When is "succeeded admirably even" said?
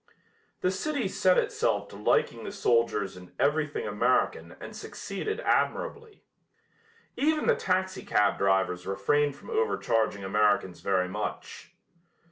4.75-7.45